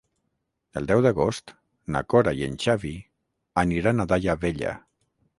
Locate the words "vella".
4.47-4.73